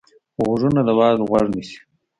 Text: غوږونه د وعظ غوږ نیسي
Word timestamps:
غوږونه 0.43 0.81
د 0.87 0.89
وعظ 0.99 1.17
غوږ 1.29 1.45
نیسي 1.55 1.77